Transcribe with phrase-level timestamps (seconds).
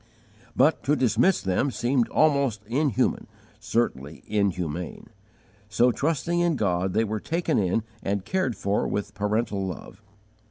[0.55, 3.27] But to dismiss them seemed almost inhuman,
[3.59, 5.11] certainly inhumane.
[5.69, 10.01] So, trusting in God, they were taken in and cared for with parental love.